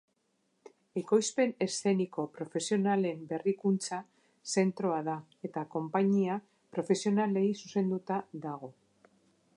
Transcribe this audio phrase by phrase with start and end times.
[1.01, 4.01] Ekoizpen eszeniko profesionalen berrikuntza
[4.55, 5.17] zentroa da,
[5.51, 6.41] eta konpainia
[6.79, 8.77] profesionalei zuzenduta dago.